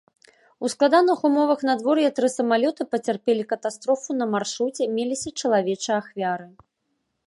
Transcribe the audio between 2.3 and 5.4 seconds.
самалёты пацярпелі катастрофу на маршруце, меліся